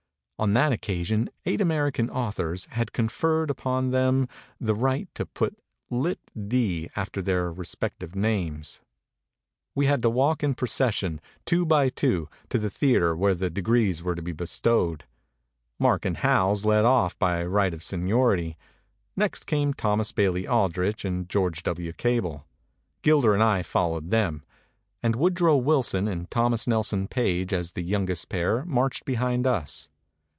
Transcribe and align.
On 0.39 0.53
that 0.53 0.71
occasion 0.71 1.29
eight 1.45 1.61
American 1.61 2.09
au 2.09 2.31
thors 2.31 2.65
had 2.71 2.93
conferred 2.93 3.51
upon 3.51 3.91
them 3.91 4.27
the 4.59 4.73
right 4.73 5.07
to 5.13 5.27
put 5.27 5.55
Litt.D. 5.91 6.89
after 6.95 7.21
their 7.21 7.53
respective 7.53 8.15
names. 8.15 8.81
\\V 9.77 9.95
to 10.01 10.09
walk 10.09 10.41
in 10.43 10.55
procession, 10.55 11.21
two 11.45 11.63
by 11.63 11.89
two, 11.89 12.27
to 12.49 12.57
the 12.57 12.71
theater 12.71 13.15
where 13.15 13.35
the 13.35 13.51
degrees 13.51 14.01
were 14.01 14.15
to 14.15 14.21
be 14.23 14.31
bestowed. 14.31 15.03
Mark 15.77 16.05
and 16.05 16.17
Howells 16.17 16.65
led 16.65 16.85
off 16.85 17.15
by 17.19 17.45
right 17.45 17.71
of 17.71 17.83
seniority; 17.83 18.57
next 19.15 19.45
came 19.45 19.75
Thomas 19.75 20.11
Bailey 20.11 20.47
Aid 20.49 20.75
rich 20.75 21.05
and 21.05 21.29
George 21.29 21.61
\V. 21.61 22.39
!'!(r 23.27 23.33
and 23.35 23.43
I 23.43 23.61
followed 23.61 24.09
them; 24.09 24.43
and 25.03 25.15
Wood 25.15 25.39
row 25.39 25.57
Wilson 25.57 26.07
and 26.07 26.31
Thomas 26.31 26.65
Nelson 26.65 27.07
Page 27.07 27.53
as 27.53 27.73
the 27.73 27.83
youngest 27.83 28.27
pair 28.29 28.65
ma 28.65 28.81
relied 28.91 29.05
behind 29.05 29.45
us. 29.45 29.89